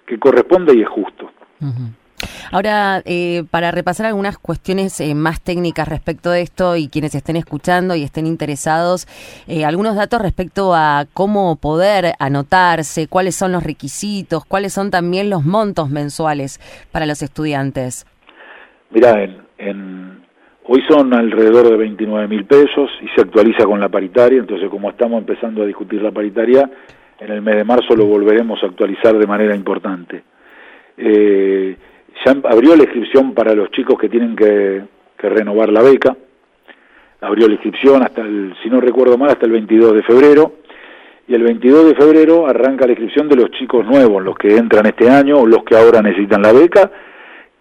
que 0.04 0.18
corresponde 0.18 0.76
y 0.76 0.82
es 0.82 0.88
justo. 0.88 1.30
Ahora, 2.52 3.02
eh, 3.04 3.44
para 3.50 3.70
repasar 3.70 4.06
algunas 4.06 4.38
cuestiones 4.38 5.00
eh, 5.00 5.14
más 5.14 5.42
técnicas 5.42 5.88
respecto 5.88 6.30
de 6.30 6.42
esto 6.42 6.76
y 6.76 6.88
quienes 6.88 7.14
estén 7.14 7.36
escuchando 7.36 7.94
y 7.94 8.02
estén 8.02 8.26
interesados, 8.26 9.06
eh, 9.46 9.64
algunos 9.64 9.96
datos 9.96 10.20
respecto 10.22 10.74
a 10.74 11.06
cómo 11.12 11.56
poder 11.56 12.14
anotarse, 12.18 13.08
cuáles 13.08 13.34
son 13.34 13.52
los 13.52 13.62
requisitos, 13.62 14.44
cuáles 14.44 14.72
son 14.72 14.90
también 14.90 15.30
los 15.30 15.44
montos 15.44 15.90
mensuales 15.90 16.60
para 16.92 17.06
los 17.06 17.22
estudiantes. 17.22 18.06
Mira, 18.90 19.22
en, 19.58 20.22
hoy 20.64 20.82
son 20.88 21.12
alrededor 21.12 21.68
de 21.68 21.76
29 21.76 22.28
mil 22.28 22.44
pesos 22.44 22.90
y 23.02 23.08
se 23.14 23.22
actualiza 23.22 23.64
con 23.64 23.80
la 23.80 23.88
paritaria, 23.88 24.38
entonces 24.38 24.70
como 24.70 24.90
estamos 24.90 25.18
empezando 25.18 25.62
a 25.62 25.66
discutir 25.66 26.02
la 26.02 26.12
paritaria, 26.12 26.70
en 27.18 27.32
el 27.32 27.42
mes 27.42 27.56
de 27.56 27.64
marzo 27.64 27.96
lo 27.96 28.06
volveremos 28.06 28.62
a 28.62 28.66
actualizar 28.66 29.16
de 29.18 29.26
manera 29.26 29.54
importante. 29.54 30.22
Eh, 30.96 31.76
ya 32.24 32.36
abrió 32.44 32.76
la 32.76 32.84
inscripción 32.84 33.34
para 33.34 33.54
los 33.54 33.70
chicos 33.70 33.98
que 33.98 34.08
tienen 34.08 34.36
que, 34.36 34.82
que 35.18 35.28
renovar 35.28 35.70
la 35.70 35.82
beca. 35.82 36.16
Abrió 37.20 37.46
la 37.48 37.54
inscripción 37.54 38.02
hasta 38.02 38.22
el, 38.22 38.54
si 38.62 38.68
no 38.68 38.80
recuerdo 38.80 39.16
mal, 39.18 39.30
hasta 39.30 39.46
el 39.46 39.52
22 39.52 39.94
de 39.94 40.02
febrero. 40.02 40.56
Y 41.28 41.34
el 41.34 41.42
22 41.42 41.86
de 41.86 41.94
febrero 41.96 42.46
arranca 42.46 42.86
la 42.86 42.92
inscripción 42.92 43.28
de 43.28 43.36
los 43.36 43.50
chicos 43.50 43.84
nuevos, 43.84 44.22
los 44.22 44.36
que 44.36 44.56
entran 44.56 44.86
este 44.86 45.10
año 45.10 45.44
los 45.44 45.64
que 45.64 45.76
ahora 45.76 46.00
necesitan 46.00 46.42
la 46.42 46.52
beca, 46.52 46.90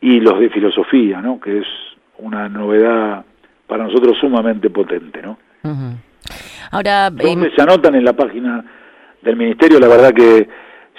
y 0.02 0.20
los 0.20 0.40
de 0.40 0.50
filosofía, 0.50 1.20
¿no? 1.20 1.40
Que 1.40 1.60
es 1.60 1.68
una 2.20 2.48
novedad 2.48 3.26
para 3.66 3.86
nosotros 3.86 4.18
sumamente 4.20 4.70
potente, 4.70 5.22
¿no? 5.22 5.38
Ahora, 6.72 7.08
Entonces 7.08 7.54
se 7.56 7.62
anotan 7.62 7.96
en 7.96 8.06
la 8.06 8.14
página 8.14 8.64
del 9.22 9.36
ministerio, 9.36 9.80
la 9.80 9.88
verdad 9.88 10.14
que 10.14 10.48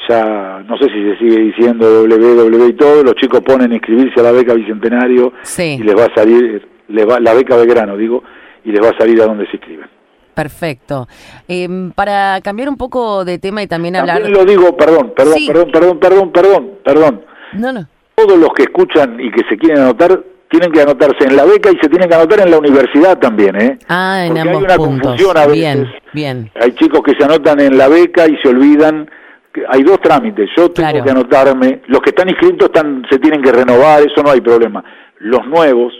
ya 0.09 0.62
no 0.69 0.76
sé 0.79 0.85
si 0.85 1.03
se 1.03 1.17
sigue 1.19 1.38
diciendo 1.45 2.05
www 2.05 2.69
y 2.69 2.73
todo, 2.75 3.03
los 3.03 3.15
chicos 3.15 3.41
ponen 3.41 3.73
inscribirse 3.73 4.21
a 4.21 4.25
la 4.25 4.33
beca 4.33 4.55
Bicentenario 4.55 5.33
Sí. 5.43 5.76
y 5.81 5.83
les 5.83 5.97
va 5.97 6.05
a 6.05 6.15
salir, 6.15 6.67
les 6.88 7.09
va, 7.09 7.19
la 7.21 7.35
beca 7.35 7.57
Belgrano, 7.57 7.97
digo, 7.97 8.23
y 8.65 8.71
les 8.73 8.81
va 8.85 8.91
a 8.91 8.99
salir 8.99 9.21
a 9.23 9.26
donde 9.26 9.47
se 9.47 9.57
inscriben. 9.57 9.87
perfecto. 10.35 11.09
Em, 11.49 11.91
para 11.93 12.41
cambiar 12.43 12.69
un 12.69 12.76
poco 12.76 13.25
de 13.25 13.38
tema 13.38 13.62
y 13.62 13.67
también 13.67 13.97
hablar... 13.97 14.21
También 14.23 14.35
lo 14.37 14.45
digo, 14.45 14.76
perdón, 14.76 15.12
perdón, 15.17 15.35
Sí. 15.35 15.47
perdón, 15.47 15.71
perdón, 15.73 15.99
perdón, 15.99 16.33
perdón, 16.33 16.71
perdón. 16.85 17.23
No, 17.55 17.73
no. 17.73 17.87
Todos 18.15 18.38
los 18.38 18.50
que 18.53 18.65
escuchan 18.65 19.19
y 19.19 19.31
que 19.31 19.43
se 19.49 19.57
quieren 19.57 19.79
anotar, 19.83 20.23
tienen 20.50 20.71
que 20.73 20.83
anotarse 20.83 21.25
en 21.26 21.37
la 21.37 21.45
beca 21.47 21.71
y 21.71 21.79
se 21.81 21.88
tienen 21.88 22.09
que 22.09 22.15
anotar 22.15 22.41
en 22.41 22.50
la 22.50 22.59
universidad 22.59 23.19
también, 23.19 23.57
¿eh? 23.61 23.79
Ah, 23.88 24.25
en 24.26 24.29
Porque 24.35 24.41
hay 24.43 24.49
ambos 24.49 24.62
una 24.65 24.76
puntos. 24.76 25.07
confusión 25.09 25.37
a 25.38 25.47
veces. 25.47 25.59
Bien, 25.59 25.88
bien. 26.12 26.50
Hay 26.61 26.73
chicos 26.73 27.00
que 27.03 27.15
se 27.19 27.25
anotan 27.25 27.59
en 27.61 27.76
la 27.79 27.88
beca 27.88 28.26
y 28.29 28.37
se 28.43 28.49
olvidan. 28.49 29.11
Hay 29.69 29.83
dos 29.83 30.01
trámites. 30.01 30.49
Yo 30.57 30.71
tengo 30.71 30.91
Claro. 30.91 31.05
que 31.05 31.11
anotarme. 31.11 31.81
Los 31.89 32.01
que 32.01 32.11
están 32.11 32.29
inscritos 32.29 32.67
están, 32.67 33.05
se 33.11 33.19
tienen 33.19 33.43
que 33.43 33.53
renovar, 33.53 34.03
eso 34.03 34.23
no 34.23 34.31
hay 34.31 34.41
problema. 34.41 34.85
Los 35.21 35.47
nuevos 35.47 35.93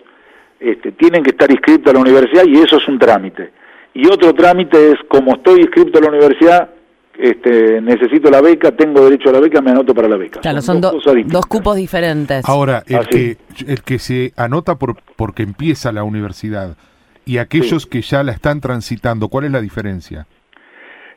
este, 0.61 0.93
tienen 0.93 1.23
que 1.23 1.31
estar 1.31 1.51
inscritos 1.51 1.91
a 1.91 1.95
la 1.95 2.01
universidad 2.01 2.45
y 2.47 2.57
eso 2.57 2.77
es 2.77 2.89
un 2.89 2.99
trámite. 2.99 3.51
Y 3.95 4.07
otro 4.09 4.33
trámite 4.35 4.93
es, 4.93 4.97
como 5.09 5.35
estoy 5.37 5.61
inscrito 5.61 5.99
a 5.99 6.03
la 6.03 6.09
universidad, 6.09 6.71
este, 7.19 7.81
necesito 7.81 8.31
la 8.31 8.43
beca, 8.43 8.73
tengo 8.73 9.03
derecho 9.05 9.31
a 9.31 9.33
la 9.33 9.41
beca, 9.41 9.61
me 9.63 9.71
anoto 9.71 9.95
para 9.95 10.07
la 10.09 10.17
beca. 10.17 10.41
Claro, 10.41 10.61
son 10.61 10.81
dos 10.83 11.03
do- 11.03 11.41
cupos 11.49 11.77
diferentes. 11.77 12.47
Ahora, 12.47 12.83
el, 12.87 12.97
Así. 12.97 13.09
que, 13.09 13.37
el 13.73 13.83
que 13.83 13.99
se 13.99 14.33
anota 14.37 14.75
por, 14.75 14.97
porque 15.17 15.43
empieza 15.43 15.93
la 15.93 16.05
universidad 16.05 16.77
y 17.25 17.39
aquellos 17.39 17.87
que 17.87 18.03
ya 18.03 18.23
la 18.23 18.33
están 18.33 18.61
transitando, 18.61 19.29
¿cuál 19.29 19.47
es 19.47 19.51
la 19.53 19.61
diferencia? 19.63 20.27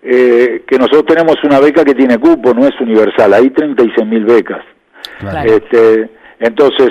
Eh, 0.01 0.63
que 0.65 0.77
nosotros 0.77 1.05
tenemos 1.05 1.35
una 1.43 1.59
beca 1.59 1.83
que 1.83 1.93
tiene 1.93 2.17
cupo, 2.17 2.53
no 2.53 2.65
es 2.65 2.79
universal, 2.79 3.33
hay 3.33 3.49
36 3.49 4.07
mil 4.07 4.23
becas. 4.25 4.63
Claro. 5.19 5.51
Este, 5.51 6.09
entonces, 6.39 6.89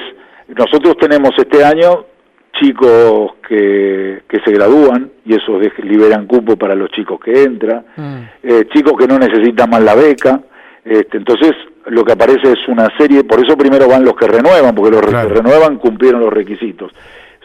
nosotros 0.48 0.96
tenemos 0.98 1.30
este 1.38 1.64
año 1.64 2.04
chicos 2.52 3.32
que, 3.46 4.22
que 4.28 4.40
se 4.44 4.50
gradúan 4.52 5.10
y 5.24 5.34
esos 5.34 5.60
de- 5.60 5.72
liberan 5.84 6.26
cupo 6.26 6.56
para 6.56 6.74
los 6.74 6.90
chicos 6.90 7.18
que 7.20 7.42
entran, 7.42 7.84
Mm. 7.96 8.16
eh, 8.42 8.64
chicos 8.72 8.94
que 8.98 9.06
no 9.06 9.18
necesitan 9.18 9.70
más 9.70 9.82
la 9.82 9.94
beca. 9.94 10.40
Este, 10.84 11.18
entonces, 11.18 11.52
lo 11.86 12.04
que 12.04 12.12
aparece 12.12 12.52
es 12.52 12.68
una 12.68 12.88
serie, 12.98 13.24
por 13.24 13.38
eso 13.44 13.56
primero 13.56 13.88
van 13.88 14.04
los 14.04 14.16
que 14.16 14.26
renuevan, 14.26 14.74
porque 14.74 14.90
los 14.96 15.02
Claro. 15.06 15.28
que 15.28 15.34
renuevan 15.34 15.76
cumplieron 15.78 16.20
los 16.20 16.32
requisitos. 16.32 16.92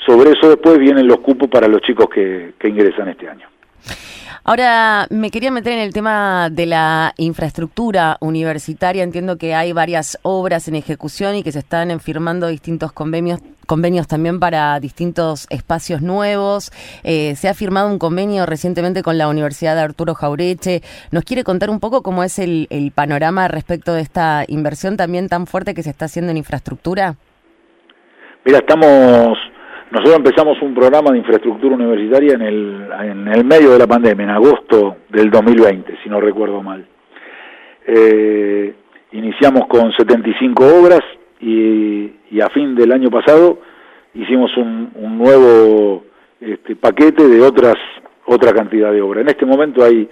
Sobre 0.05 0.32
eso 0.32 0.50
después 0.50 0.77
vienen 0.79 1.08
los 1.08 1.20
cupos 1.20 1.50
para 1.50 1.67
los 1.67 1.82
chicos 1.82 2.08
que, 2.10 2.53
que 2.60 2.67
ingresan 2.70 3.08
este 3.10 3.29
año. 3.29 3.48
Ahora, 4.46 5.08
me 5.10 5.32
quería 5.32 5.52
meter 5.52 5.72
en 5.72 5.80
el 5.80 5.94
tema 5.94 6.50
de 6.52 6.66
la 6.66 7.14
infraestructura 7.16 8.18
universitaria. 8.20 9.02
Entiendo 9.02 9.38
que 9.38 9.56
hay 9.56 9.72
varias 9.72 10.20
obras 10.22 10.68
en 10.68 10.76
ejecución 10.76 11.38
y 11.38 11.44
que 11.44 11.54
se 11.54 11.60
están 11.60 11.98
firmando 12.02 12.48
distintos 12.48 12.92
convenios, 12.92 13.40
convenios 13.68 14.06
también 14.06 14.42
para 14.42 14.78
distintos 14.82 15.48
espacios 15.50 16.02
nuevos. 16.02 16.74
Eh, 17.04 17.36
se 17.38 17.48
ha 17.48 17.54
firmado 17.54 17.88
un 17.88 18.00
convenio 18.00 18.46
recientemente 18.46 19.02
con 19.02 19.18
la 19.18 19.30
Universidad 19.30 19.76
de 19.76 19.82
Arturo 19.82 20.14
Jaureche. 20.14 20.82
¿Nos 21.12 21.24
quiere 21.24 21.46
contar 21.46 21.70
un 21.70 21.80
poco 21.80 22.04
cómo 22.04 22.22
es 22.22 22.38
el, 22.38 22.68
el 22.70 22.92
panorama 22.92 23.48
respecto 23.48 23.94
de 23.94 24.02
esta 24.02 24.44
inversión 24.50 24.98
también 24.98 25.30
tan 25.30 25.48
fuerte 25.48 25.74
que 25.74 25.84
se 25.84 25.90
está 25.92 26.06
haciendo 26.06 26.32
en 26.32 26.38
infraestructura? 26.38 27.16
Mira, 28.44 28.58
estamos, 28.58 29.38
nosotros 29.94 30.16
empezamos 30.16 30.60
un 30.64 30.74
programa 30.74 31.12
de 31.12 31.20
infraestructura 31.20 31.76
universitaria 31.76 32.34
en 32.34 32.42
el, 32.42 32.90
en 33.00 33.28
el 33.28 33.46
medio 33.46 33.74
de 33.74 33.78
la 33.78 33.86
pandemia, 33.86 34.24
en 34.24 34.30
agosto 34.32 34.98
del 35.10 35.30
2020, 35.30 36.00
si 36.02 36.10
no 36.10 36.20
recuerdo 36.20 36.64
mal. 36.64 36.84
Eh, 37.86 38.74
iniciamos 39.12 39.68
con 39.68 39.94
75 39.94 40.66
obras 40.66 41.02
y, 41.40 42.12
y 42.32 42.42
a 42.42 42.50
fin 42.50 42.74
del 42.74 42.92
año 42.92 43.12
pasado 43.12 43.60
hicimos 44.16 44.58
un, 44.58 44.94
un 44.96 45.16
nuevo 45.16 46.06
este, 46.42 46.76
paquete 46.76 47.28
de 47.28 47.42
otras 47.42 47.76
otra 48.26 48.52
cantidad 48.52 48.92
de 48.92 49.00
obras. 49.00 49.22
En 49.22 49.30
este 49.30 49.46
momento 49.46 49.84
hay 49.84 50.10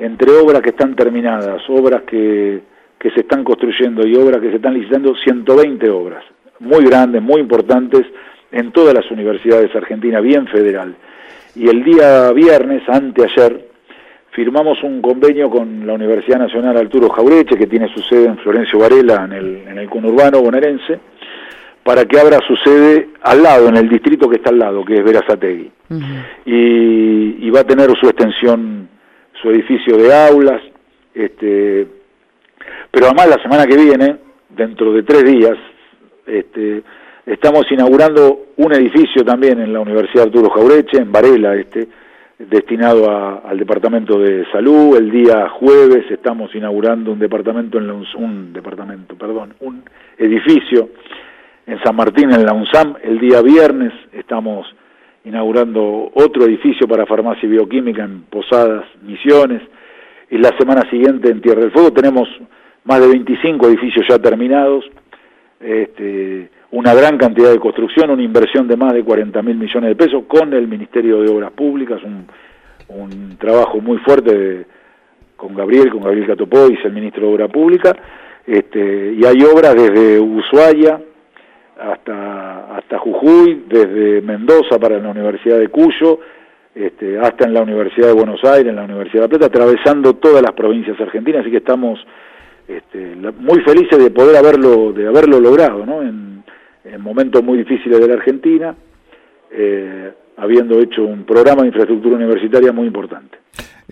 entre 0.00 0.32
obras 0.32 0.60
que 0.60 0.70
están 0.70 0.96
terminadas, 0.96 1.62
obras 1.68 2.02
que, 2.02 2.62
que 2.98 3.10
se 3.12 3.20
están 3.20 3.44
construyendo 3.44 4.04
y 4.04 4.16
obras 4.16 4.40
que 4.40 4.50
se 4.50 4.56
están 4.56 4.74
licitando, 4.74 5.14
120 5.14 5.88
obras, 5.88 6.24
muy 6.58 6.84
grandes, 6.84 7.22
muy 7.22 7.40
importantes, 7.40 8.04
en 8.52 8.72
todas 8.72 8.94
las 8.94 9.10
universidades 9.10 9.74
argentinas, 9.74 10.22
bien 10.22 10.46
federal. 10.46 10.94
Y 11.54 11.68
el 11.68 11.82
día 11.84 12.32
viernes, 12.32 12.82
anteayer, 12.88 13.68
firmamos 14.32 14.82
un 14.82 15.02
convenio 15.02 15.50
con 15.50 15.86
la 15.86 15.94
Universidad 15.94 16.38
Nacional 16.38 16.76
Arturo 16.76 17.08
Jaureche, 17.10 17.56
que 17.56 17.66
tiene 17.66 17.92
su 17.92 18.00
sede 18.02 18.26
en 18.26 18.38
Florencio 18.38 18.78
Varela, 18.78 19.24
en 19.24 19.32
el, 19.32 19.56
en 19.68 19.78
el 19.78 19.88
conurbano 19.88 20.40
bonaerense, 20.40 21.00
para 21.82 22.04
que 22.04 22.18
abra 22.18 22.38
su 22.46 22.56
sede 22.56 23.08
al 23.22 23.42
lado, 23.42 23.68
en 23.68 23.76
el 23.76 23.88
distrito 23.88 24.28
que 24.28 24.36
está 24.36 24.50
al 24.50 24.58
lado, 24.58 24.84
que 24.84 24.94
es 24.94 25.04
Verazategui. 25.04 25.70
Y, 26.46 27.46
y 27.46 27.50
va 27.50 27.60
a 27.60 27.66
tener 27.66 27.90
su 27.98 28.06
extensión, 28.06 28.88
su 29.40 29.50
edificio 29.50 29.96
de 29.96 30.14
aulas, 30.14 30.62
este, 31.14 31.86
pero 32.90 33.06
además 33.06 33.28
la 33.28 33.42
semana 33.42 33.66
que 33.66 33.76
viene, 33.76 34.16
dentro 34.50 34.92
de 34.92 35.02
tres 35.02 35.24
días, 35.24 35.56
este, 36.26 36.82
estamos 37.26 37.70
inaugurando 37.70 38.46
un 38.56 38.72
edificio 38.72 39.24
también 39.24 39.60
en 39.60 39.72
la 39.72 39.80
Universidad 39.80 40.24
Arturo 40.26 40.50
Jaureche, 40.50 40.98
en 40.98 41.12
Varela, 41.12 41.54
este, 41.54 41.88
destinado 42.38 43.10
a- 43.10 43.38
al 43.38 43.58
Departamento 43.58 44.18
de 44.18 44.44
Salud. 44.50 44.96
El 44.96 45.10
día 45.10 45.48
jueves 45.50 46.10
estamos 46.10 46.54
inaugurando 46.54 47.12
un 47.12 47.18
departamento 47.18 47.78
en 47.78 47.86
la 47.86 47.94
UNS- 47.94 48.14
un 48.16 48.52
departamento, 48.52 49.14
perdón, 49.16 49.54
un 49.60 49.82
edificio 50.18 50.88
en 51.66 51.78
San 51.82 51.94
Martín 51.96 52.30
en 52.32 52.44
la 52.44 52.52
UNSAM. 52.52 52.94
El 53.02 53.18
día 53.20 53.42
viernes 53.42 53.92
estamos 54.12 54.66
inaugurando 55.24 56.10
otro 56.14 56.44
edificio 56.46 56.88
para 56.88 57.04
farmacia 57.04 57.46
y 57.46 57.50
bioquímica 57.50 58.02
en 58.04 58.22
Posadas, 58.22 58.86
Misiones. 59.02 59.60
Y 60.30 60.38
la 60.38 60.56
semana 60.56 60.88
siguiente 60.88 61.28
en 61.30 61.42
Tierra 61.42 61.60
del 61.60 61.72
Fuego 61.72 61.92
tenemos 61.92 62.26
más 62.84 63.00
de 63.00 63.08
25 63.08 63.66
edificios 63.68 64.06
ya 64.08 64.18
terminados, 64.18 64.84
este, 65.60 66.48
una 66.72 66.94
gran 66.94 67.18
cantidad 67.18 67.50
de 67.50 67.58
construcción, 67.58 68.10
una 68.10 68.22
inversión 68.22 68.68
de 68.68 68.76
más 68.76 68.92
de 68.92 69.02
40 69.02 69.42
mil 69.42 69.56
millones 69.56 69.90
de 69.90 69.96
pesos 69.96 70.24
con 70.28 70.52
el 70.52 70.68
Ministerio 70.68 71.20
de 71.20 71.30
Obras 71.30 71.50
Públicas, 71.52 72.00
un, 72.04 73.36
trabajo 73.38 73.80
muy 73.80 73.98
fuerte 73.98 74.36
de- 74.36 74.66
con 75.36 75.54
Gabriel, 75.54 75.90
con 75.90 76.02
Gabriel 76.02 76.26
Catopois, 76.26 76.78
el 76.84 76.92
ministro 76.92 77.26
de 77.26 77.32
Obra 77.32 77.48
Pública, 77.48 77.96
este, 78.46 79.14
y 79.14 79.24
hay 79.24 79.42
obras 79.42 79.74
desde 79.74 80.20
Ushuaia 80.20 81.00
hasta, 81.80 82.76
hasta 82.76 82.98
Jujuy, 82.98 83.64
desde 83.66 84.20
Mendoza 84.20 84.78
para 84.78 84.98
la 84.98 85.08
Universidad 85.08 85.58
de 85.58 85.68
Cuyo, 85.68 86.20
este, 86.74 87.18
hasta 87.18 87.46
en 87.46 87.54
la 87.54 87.62
Universidad 87.62 88.08
de 88.08 88.12
Buenos 88.12 88.44
Aires, 88.44 88.68
en 88.68 88.76
la 88.76 88.84
Universidad 88.84 89.22
de 89.22 89.28
La 89.28 89.38
Plata, 89.38 89.46
atravesando 89.46 90.14
todas 90.14 90.42
las 90.42 90.52
provincias 90.52 91.00
argentinas, 91.00 91.40
así 91.40 91.50
que 91.50 91.58
estamos 91.58 91.98
este, 92.68 93.16
muy 93.38 93.60
felices 93.62 93.98
de 93.98 94.10
poder 94.10 94.36
haberlo, 94.36 94.92
de 94.92 95.06
haberlo 95.08 95.40
logrado, 95.40 95.86
¿no? 95.86 96.02
En, 96.02 96.29
en 96.84 97.00
momentos 97.00 97.42
muy 97.42 97.58
difíciles 97.58 98.00
de 98.00 98.08
la 98.08 98.14
Argentina, 98.14 98.74
eh, 99.50 100.12
habiendo 100.36 100.80
hecho 100.80 101.04
un 101.04 101.24
programa 101.24 101.62
de 101.62 101.68
infraestructura 101.68 102.16
universitaria 102.16 102.72
muy 102.72 102.86
importante. 102.86 103.38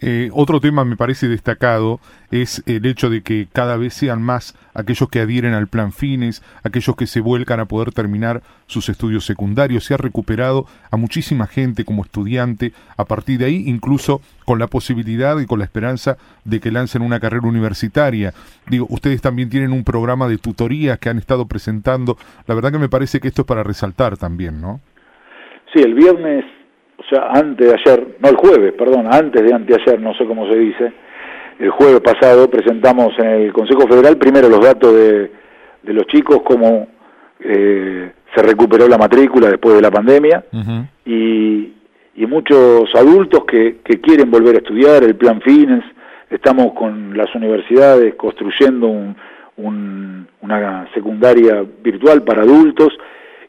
Eh, 0.00 0.30
otro 0.32 0.60
tema 0.60 0.84
me 0.84 0.96
parece 0.96 1.28
destacado 1.28 2.00
es 2.30 2.62
el 2.66 2.86
hecho 2.86 3.10
de 3.10 3.22
que 3.22 3.48
cada 3.52 3.76
vez 3.76 3.94
sean 3.94 4.22
más 4.22 4.54
aquellos 4.74 5.08
que 5.08 5.20
adhieren 5.20 5.54
al 5.54 5.66
plan 5.66 5.92
fines, 5.92 6.42
aquellos 6.62 6.94
que 6.94 7.06
se 7.06 7.20
vuelcan 7.20 7.58
a 7.58 7.64
poder 7.64 7.92
terminar 7.92 8.42
sus 8.66 8.88
estudios 8.88 9.24
secundarios. 9.24 9.84
Se 9.84 9.94
ha 9.94 9.96
recuperado 9.96 10.66
a 10.90 10.96
muchísima 10.96 11.46
gente 11.46 11.84
como 11.84 12.04
estudiante 12.04 12.72
a 12.96 13.04
partir 13.06 13.38
de 13.38 13.46
ahí, 13.46 13.64
incluso 13.66 14.20
con 14.44 14.58
la 14.58 14.68
posibilidad 14.68 15.38
y 15.40 15.46
con 15.46 15.58
la 15.58 15.64
esperanza 15.64 16.16
de 16.44 16.60
que 16.60 16.70
lancen 16.70 17.02
una 17.02 17.18
carrera 17.18 17.48
universitaria. 17.48 18.34
Digo, 18.68 18.86
ustedes 18.90 19.20
también 19.20 19.48
tienen 19.50 19.72
un 19.72 19.84
programa 19.84 20.28
de 20.28 20.38
tutorías 20.38 20.98
que 20.98 21.08
han 21.08 21.18
estado 21.18 21.46
presentando. 21.46 22.16
La 22.46 22.54
verdad 22.54 22.72
que 22.72 22.78
me 22.78 22.88
parece 22.88 23.20
que 23.20 23.28
esto 23.28 23.42
es 23.42 23.48
para 23.48 23.64
resaltar 23.64 24.16
también, 24.16 24.60
¿no? 24.60 24.80
Sí, 25.72 25.80
el 25.80 25.94
viernes, 25.94 26.44
sea, 27.08 27.28
antes 27.32 27.66
de 27.66 27.74
ayer, 27.74 28.06
no 28.20 28.28
el 28.28 28.36
jueves, 28.36 28.72
perdón, 28.72 29.06
antes 29.10 29.42
de 29.42 29.54
anteayer, 29.54 30.00
no 30.00 30.14
sé 30.14 30.24
cómo 30.26 30.46
se 30.48 30.58
dice, 30.58 30.92
el 31.58 31.70
jueves 31.70 32.00
pasado 32.00 32.48
presentamos 32.48 33.18
en 33.18 33.26
el 33.26 33.52
Consejo 33.52 33.86
Federal 33.88 34.16
primero 34.16 34.48
los 34.48 34.60
datos 34.60 34.94
de, 34.94 35.30
de 35.82 35.92
los 35.92 36.06
chicos, 36.06 36.42
cómo 36.44 36.88
eh, 37.40 38.12
se 38.34 38.42
recuperó 38.42 38.86
la 38.88 38.98
matrícula 38.98 39.48
después 39.48 39.74
de 39.74 39.82
la 39.82 39.90
pandemia 39.90 40.44
y, 41.04 41.72
y, 42.14 42.26
muchos 42.26 42.94
adultos 42.94 43.44
que, 43.44 43.78
que, 43.82 44.00
quieren 44.00 44.30
volver 44.30 44.56
a 44.56 44.58
estudiar, 44.58 45.02
el 45.02 45.16
plan 45.16 45.40
Fines, 45.40 45.84
estamos 46.30 46.74
con 46.74 47.16
las 47.16 47.34
universidades 47.34 48.14
construyendo 48.16 48.86
un, 48.86 49.16
una 50.40 50.88
secundaria 50.94 51.64
virtual 51.82 52.22
para 52.22 52.42
adultos 52.42 52.92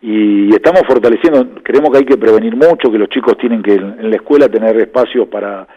y 0.02 0.50
estamos 0.54 0.82
fortaleciendo, 0.88 1.62
creemos 1.62 1.92
que 1.92 1.98
hay 1.98 2.06
que 2.06 2.18
prevenir 2.18 2.56
mucho, 2.56 2.92
que 2.92 2.98
los 2.98 3.10
chicos 3.10 3.38
tienen 3.38 3.62
que 3.62 3.74
en 3.74 4.10
la 4.10 4.16
escuela 4.16 4.48
tener 4.48 4.78
espacios 4.78 5.28
para, 5.28 5.68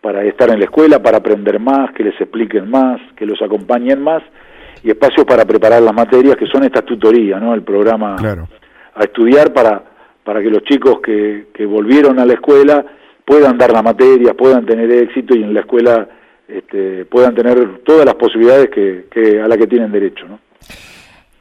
para 0.00 0.24
estar 0.24 0.50
en 0.50 0.58
la 0.58 0.64
escuela, 0.64 1.00
para 1.00 1.18
aprender 1.18 1.60
más, 1.60 1.92
que 1.92 2.02
les 2.02 2.20
expliquen 2.20 2.68
más, 2.68 3.00
que 3.16 3.26
los 3.26 3.40
acompañen 3.40 4.02
más 4.02 4.22
y 4.82 4.90
espacios 4.90 5.24
para 5.24 5.44
preparar 5.44 5.82
las 5.82 5.94
materias 5.94 6.36
que 6.36 6.46
son 6.46 6.64
estas 6.64 6.84
tutorías, 6.84 7.40
¿no? 7.40 7.54
El 7.54 7.62
programa 7.62 8.16
a 8.16 9.04
estudiar 9.04 9.52
para, 9.52 9.82
para 10.24 10.42
que 10.42 10.50
los 10.50 10.64
chicos 10.64 11.00
que, 11.00 11.48
que 11.54 11.64
volvieron 11.64 12.18
a 12.18 12.26
la 12.26 12.32
escuela 12.32 12.84
puedan 13.24 13.56
dar 13.56 13.72
la 13.72 13.82
materia, 13.82 14.34
puedan 14.34 14.66
tener 14.66 14.90
éxito 14.90 15.36
y 15.36 15.42
en 15.42 15.54
la 15.54 15.60
escuela 15.60 16.08
este, 16.48 17.04
puedan 17.04 17.34
tener 17.34 17.78
todas 17.84 18.04
las 18.04 18.14
posibilidades 18.14 18.68
que, 18.70 19.06
que 19.10 19.40
a 19.40 19.46
las 19.46 19.56
que 19.58 19.68
tienen 19.68 19.92
derecho, 19.92 20.26
¿no? 20.26 20.40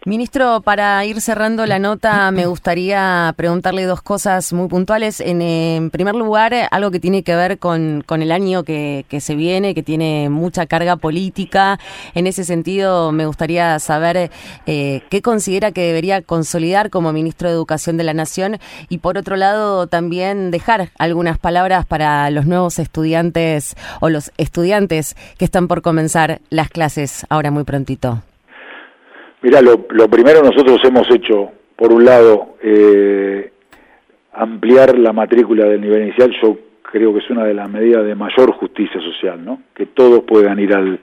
Ministro, 0.10 0.62
para 0.62 1.06
ir 1.06 1.22
cerrando 1.22 1.68
la 1.68 1.78
nota, 1.78 2.32
me 2.32 2.48
gustaría 2.48 3.32
preguntarle 3.38 3.86
dos 3.86 4.02
cosas 4.02 4.52
muy 4.54 4.68
puntuales. 4.68 5.20
En, 5.20 5.92
primer 5.92 6.16
lugar, 6.16 6.52
algo 6.72 6.90
que 6.90 7.00
tiene 7.00 7.22
que 7.22 7.36
ver 7.36 7.60
con, 7.60 8.04
el 8.10 8.32
año 8.32 8.64
que, 8.64 9.06
se 9.20 9.36
viene, 9.36 9.76
que 9.76 9.84
tiene 9.84 10.30
mucha 10.30 10.66
carga 10.66 10.96
política. 10.96 11.80
En 12.16 12.26
ese 12.26 12.44
sentido, 12.44 13.12
me 13.12 13.28
gustaría 13.28 13.78
saber 13.78 14.32
eh, 14.66 15.04
qué 15.12 15.22
considera 15.22 15.72
que 15.72 15.82
debería 15.82 16.24
consolidar 16.24 16.90
como 16.90 17.14
ministro 17.14 17.48
de 17.48 17.54
Educación 17.54 17.98
de 17.98 18.04
la 18.04 18.16
Nación 18.16 18.58
y, 18.90 18.98
por 18.98 19.16
otro 19.16 19.36
lado, 19.36 19.86
también 19.86 20.50
dejar 20.50 20.90
algunas 20.98 21.38
palabras 21.38 21.86
para 21.86 22.32
los 22.32 22.48
nuevos 22.48 22.80
estudiantes 22.80 23.76
o 24.00 24.10
los 24.10 24.32
estudiantes 24.38 25.16
que 25.38 25.46
están 25.46 25.68
por 25.68 25.84
comenzar 25.84 26.42
las 26.50 26.70
clases 26.70 27.28
ahora 27.30 27.52
muy 27.52 27.64
prontito. 27.64 28.24
Mira, 29.42 29.62
lo, 29.62 29.78
primero 30.10 30.42
nosotros 30.42 30.82
hemos 30.84 31.10
hecho, 31.12 31.52
por 31.78 31.94
un 31.94 32.04
lado, 32.04 32.58
eh, 32.62 33.52
ampliar 34.34 34.98
la 35.00 35.14
matrícula 35.14 35.66
del 35.66 35.80
nivel 35.80 36.04
inicial. 36.04 36.36
Yo 36.42 36.58
creo 36.82 37.14
que 37.14 37.20
es 37.20 37.30
una 37.30 37.46
de 37.46 37.54
las 37.54 37.70
medidas 37.70 38.06
de 38.06 38.16
mayor 38.16 38.52
justicia 38.52 39.00
social, 39.00 39.44
¿no? 39.44 39.62
Que 39.74 39.86
todos 39.86 40.24
puedan 40.24 40.60
ir 40.60 40.76
al, 40.76 41.00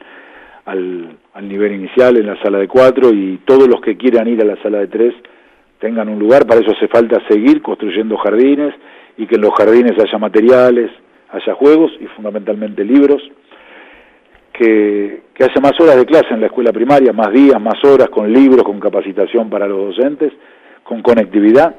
al, 0.66 1.16
al 1.32 1.48
nivel 1.48 1.72
inicial 1.72 2.18
en 2.18 2.26
la 2.26 2.42
sala 2.42 2.58
de 2.58 2.68
cuatro 2.68 3.10
y 3.10 3.40
todos 3.46 3.68
los 3.68 3.80
que 3.80 3.96
quieran 3.96 4.28
ir 4.28 4.42
a 4.42 4.44
la 4.44 4.60
sala 4.62 4.80
de 4.80 4.88
tres 4.88 5.14
tengan 5.80 6.10
un 6.10 6.18
lugar. 6.18 6.46
Para 6.46 6.60
eso 6.60 6.72
hace 6.72 6.88
falta 6.88 7.26
seguir 7.28 7.62
construyendo 7.62 8.18
jardines 8.18 8.74
y 9.16 9.26
que 9.26 9.36
en 9.36 9.42
los 9.42 9.54
jardines 9.54 9.92
haya 9.98 10.18
materiales, 10.18 10.90
haya 11.30 11.54
juegos 11.54 11.90
y 12.00 12.06
fundamentalmente 12.08 12.84
libros 12.84 13.22
que, 14.56 15.22
haya 15.38 15.60
más 15.60 15.78
horas 15.80 15.96
de 15.96 16.06
clase 16.06 16.32
en 16.32 16.40
la 16.40 16.46
escuela 16.46 16.72
primaria, 16.72 17.12
más 17.12 17.32
días, 17.32 17.60
más 17.60 17.82
horas, 17.84 18.08
con 18.08 18.32
libros, 18.32 18.62
con 18.64 18.80
capacitación 18.80 19.50
para 19.50 19.68
los 19.68 19.94
docentes, 19.94 20.32
con 20.82 21.02
conectividad, 21.02 21.74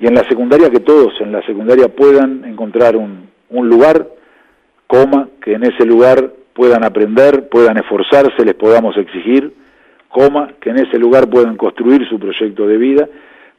y 0.00 0.06
en 0.06 0.14
la 0.14 0.22
secundaria 0.28 0.70
que 0.70 0.80
todos 0.80 1.12
en 1.20 1.32
la 1.32 1.44
secundaria 1.46 1.88
puedan 1.88 2.44
encontrar 2.44 2.96
un, 2.96 3.28
un 3.50 3.68
lugar, 3.68 4.06
coma, 4.86 5.28
que 5.42 5.54
en 5.54 5.64
ese 5.64 5.84
lugar 5.84 6.30
puedan 6.52 6.84
aprender, 6.84 7.48
puedan 7.48 7.76
esforzarse, 7.78 8.44
les 8.44 8.54
podamos 8.54 8.96
exigir, 8.96 9.52
coma, 10.08 10.52
que 10.60 10.70
en 10.70 10.78
ese 10.78 10.98
lugar 10.98 11.28
puedan 11.28 11.56
construir 11.56 12.08
su 12.08 12.18
proyecto 12.18 12.66
de 12.66 12.76
vida, 12.76 13.08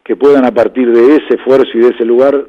que 0.03 0.15
puedan 0.15 0.45
a 0.45 0.51
partir 0.51 0.91
de 0.91 1.15
ese 1.15 1.35
esfuerzo 1.35 1.71
y 1.73 1.79
de 1.79 1.89
ese 1.89 2.05
lugar 2.05 2.45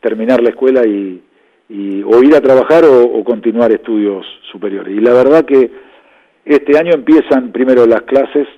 terminar 0.00 0.42
la 0.42 0.50
escuela 0.50 0.86
y, 0.86 1.22
y, 1.70 2.02
o 2.02 2.20
ir 2.22 2.34
a 2.34 2.40
trabajar 2.40 2.84
o, 2.84 3.22
continuar 3.22 3.70
estudios 3.70 4.26
superiores. 4.50 4.92
Y 4.92 5.00
la 5.00 5.14
verdad 5.14 5.44
que 5.44 5.70
este 6.44 6.76
año 6.76 6.92
empiezan 6.92 7.52
primero 7.52 7.86
las 7.86 8.02
clases, 8.02 8.48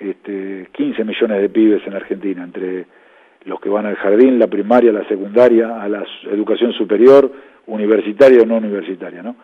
este, 0.00 0.68
15 0.72 1.04
millones 1.04 1.40
de 1.42 1.48
pibes 1.48 1.86
en 1.86 1.94
Argentina, 1.94 2.42
entre 2.42 2.86
los 3.44 3.60
que 3.60 3.68
van 3.68 3.86
al 3.86 3.94
jardín, 3.94 4.40
la 4.40 4.48
primaria, 4.48 4.92
la 4.92 5.06
secundaria, 5.06 5.80
a 5.80 5.88
la 5.88 6.04
educación 6.28 6.72
superior, 6.72 7.30
universitaria 7.66 8.42
o 8.42 8.46
no 8.46 8.56
universitaria, 8.56 9.22
¿no? 9.22 9.36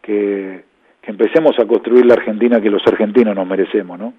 Que, 0.00 0.62
que 1.02 1.10
empecemos 1.10 1.58
a 1.58 1.66
construir 1.66 2.06
la 2.06 2.14
Argentina 2.14 2.60
que 2.60 2.70
los 2.70 2.86
argentinos 2.86 3.34
nos 3.34 3.46
merecemos, 3.48 3.98
¿no? 3.98 4.14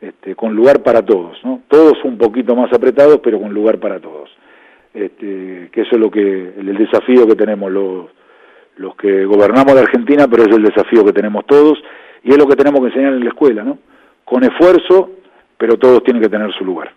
Este, 0.00 0.34
con 0.34 0.54
lugar 0.54 0.82
para 0.82 1.02
todos, 1.02 1.42
¿no? 1.42 1.62
Todos 1.68 2.04
un 2.04 2.18
poquito 2.18 2.54
más 2.54 2.70
apretados, 2.72 3.20
pero 3.22 3.40
con 3.40 3.54
lugar 3.54 3.78
para 3.78 3.98
todos 3.98 4.30
este, 4.98 5.70
que 5.72 5.82
eso 5.82 5.90
es 5.92 6.00
lo 6.00 6.10
que 6.10 6.20
el, 6.20 6.76
desafío 6.76 7.26
que 7.26 7.36
tenemos 7.36 7.70
los, 7.70 8.06
los 8.76 8.96
que 8.96 9.24
gobernamos 9.24 9.74
la 9.74 9.82
Argentina, 9.82 10.26
pero 10.28 10.44
es 10.44 10.56
el 10.56 10.62
desafío 10.62 11.04
que 11.04 11.12
tenemos 11.12 11.46
todos 11.46 11.78
y 12.22 12.30
es 12.32 12.38
lo 12.38 12.46
que 12.46 12.56
tenemos 12.56 12.80
que 12.80 12.86
enseñar 12.88 13.14
en 13.14 13.24
la 13.24 13.30
escuela, 13.30 13.62
¿no? 13.62 13.78
Con 14.24 14.44
esfuerzo, 14.44 15.10
pero 15.56 15.78
todos 15.78 16.02
tienen 16.04 16.22
que 16.22 16.28
tener 16.28 16.52
su 16.52 16.64
lugar. 16.64 16.92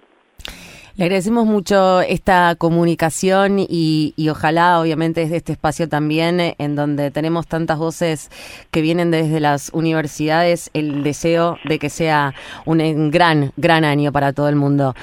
Le 0.97 1.05
agradecemos 1.05 1.45
mucho 1.45 2.01
esta 2.01 2.55
comunicación 2.57 3.59
y, 3.59 4.13
y, 4.17 4.29
ojalá, 4.29 4.81
obviamente, 4.81 5.21
desde 5.21 5.37
este 5.37 5.53
espacio 5.53 5.87
también, 5.87 6.53
en 6.57 6.75
donde 6.75 7.11
tenemos 7.11 7.47
tantas 7.47 7.77
voces 7.77 8.29
que 8.71 8.81
vienen 8.81 9.09
desde 9.09 9.39
las 9.39 9.71
universidades, 9.73 10.69
el 10.73 11.01
deseo 11.01 11.57
de 11.63 11.79
que 11.79 11.89
sea 11.89 12.33
un 12.65 13.09
gran, 13.09 13.51
gran 13.55 13.85
año 13.85 14.11
para 14.11 14.33
todo 14.33 14.49
el 14.49 14.57
mundo. 14.57 14.93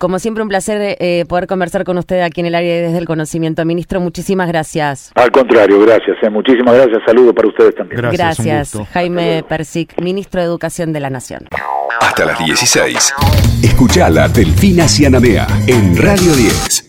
Como 0.00 0.18
siempre, 0.18 0.42
un 0.42 0.48
placer 0.48 0.96
eh, 0.98 1.26
poder 1.28 1.46
conversar 1.46 1.84
con 1.84 1.98
usted 1.98 2.22
aquí 2.22 2.40
en 2.40 2.46
el 2.46 2.54
área 2.54 2.80
desde 2.80 2.96
el 2.96 3.04
conocimiento. 3.04 3.62
Ministro, 3.66 4.00
muchísimas 4.00 4.48
gracias. 4.48 5.12
Al 5.14 5.30
contrario, 5.30 5.78
gracias. 5.78 6.16
Eh. 6.22 6.30
Muchísimas 6.30 6.74
gracias. 6.74 7.02
Saludos 7.04 7.34
para 7.34 7.48
ustedes 7.48 7.74
también. 7.74 8.00
Gracias, 8.00 8.46
gracias 8.46 8.88
Jaime 8.94 9.44
Persic, 9.46 10.00
Ministro 10.00 10.40
de 10.40 10.46
Educación 10.46 10.94
de 10.94 11.00
la 11.00 11.10
Nación. 11.10 11.48
Hasta 12.00 12.24
las 12.24 12.38
16. 12.38 13.12
Escuchala 13.62 14.26
Delfina 14.28 14.88
Cianamea 14.88 15.46
en 15.66 15.94
Radio 15.94 16.32
10. 16.34 16.86